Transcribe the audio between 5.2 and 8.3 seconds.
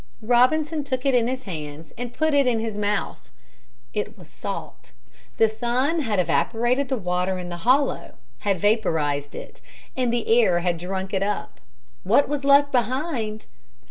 The sun had evaporated the water in the hollow